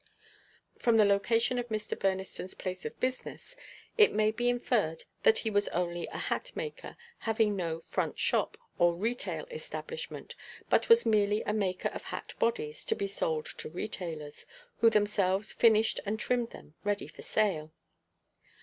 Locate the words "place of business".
2.55-3.55